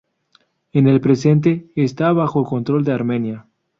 En 0.73 0.87
el 0.87 0.99
presente, 0.99 1.67
está 1.75 2.11
bajo 2.11 2.43
control 2.43 2.83
de 2.83 2.93
Armenia. 2.93 3.45